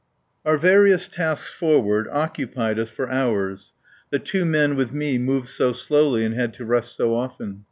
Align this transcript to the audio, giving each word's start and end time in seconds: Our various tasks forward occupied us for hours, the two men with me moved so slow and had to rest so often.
Our 0.47 0.57
various 0.57 1.07
tasks 1.07 1.51
forward 1.51 2.07
occupied 2.11 2.79
us 2.79 2.89
for 2.89 3.07
hours, 3.11 3.73
the 4.09 4.17
two 4.17 4.45
men 4.45 4.75
with 4.75 4.91
me 4.91 5.19
moved 5.19 5.49
so 5.49 5.73
slow 5.73 6.15
and 6.15 6.33
had 6.33 6.55
to 6.55 6.65
rest 6.65 6.95
so 6.95 7.13
often. 7.13 7.59